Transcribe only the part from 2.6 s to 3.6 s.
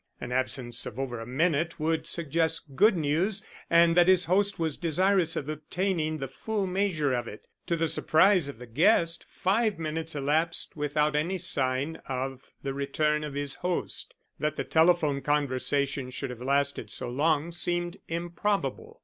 good news,